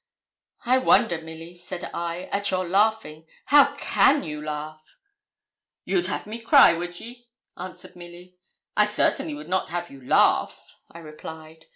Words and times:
'I 0.65 0.79
wonder, 0.79 1.21
Milly,' 1.21 1.53
said 1.53 1.91
I, 1.93 2.21
'at 2.31 2.49
your 2.49 2.67
laughing. 2.67 3.27
How 3.45 3.75
can 3.75 4.23
you 4.23 4.41
laugh?' 4.43 4.97
'You'd 5.85 6.07
have 6.07 6.25
me 6.25 6.39
cry, 6.41 6.73
would 6.73 6.99
ye?' 6.99 7.29
answered 7.55 7.95
Milly. 7.95 8.35
'I 8.75 8.87
certainly 8.87 9.35
would 9.35 9.47
not 9.47 9.69
have 9.69 9.91
you 9.91 10.03
laugh,' 10.03 10.75
I 10.91 10.97
replied. 10.97 11.67